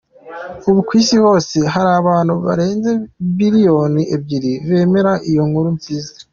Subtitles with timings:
[0.69, 2.91] Ubu kwisi hose hari abantu barenze
[3.37, 6.13] billion ebyiri bemera iyo Nkuru Nziza.